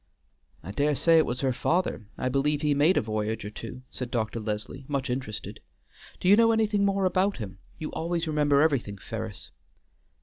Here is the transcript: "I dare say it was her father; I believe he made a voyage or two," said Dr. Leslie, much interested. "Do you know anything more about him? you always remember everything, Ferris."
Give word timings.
"I 0.63 0.71
dare 0.71 0.95
say 0.95 1.19
it 1.19 1.27
was 1.27 1.41
her 1.41 1.53
father; 1.53 2.07
I 2.17 2.27
believe 2.27 2.63
he 2.63 2.73
made 2.73 2.97
a 2.97 3.01
voyage 3.01 3.45
or 3.45 3.51
two," 3.51 3.83
said 3.91 4.09
Dr. 4.09 4.39
Leslie, 4.39 4.83
much 4.87 5.11
interested. 5.11 5.59
"Do 6.19 6.27
you 6.27 6.35
know 6.35 6.51
anything 6.51 6.83
more 6.83 7.05
about 7.05 7.37
him? 7.37 7.59
you 7.77 7.91
always 7.91 8.25
remember 8.27 8.61
everything, 8.61 8.97
Ferris." 8.97 9.51